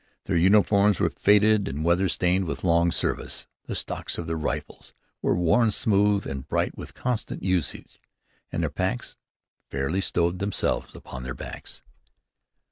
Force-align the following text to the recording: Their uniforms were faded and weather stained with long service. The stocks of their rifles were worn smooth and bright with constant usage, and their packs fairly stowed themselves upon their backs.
Their 0.25 0.35
uniforms 0.35 0.99
were 0.99 1.11
faded 1.11 1.67
and 1.67 1.85
weather 1.85 2.09
stained 2.09 2.45
with 2.45 2.63
long 2.63 2.89
service. 2.89 3.45
The 3.67 3.75
stocks 3.75 4.17
of 4.17 4.25
their 4.25 4.35
rifles 4.35 4.95
were 5.21 5.35
worn 5.35 5.69
smooth 5.69 6.25
and 6.25 6.47
bright 6.47 6.75
with 6.75 6.95
constant 6.95 7.43
usage, 7.43 7.99
and 8.51 8.63
their 8.63 8.71
packs 8.71 9.15
fairly 9.69 10.01
stowed 10.01 10.39
themselves 10.39 10.95
upon 10.95 11.21
their 11.21 11.35
backs. 11.35 11.83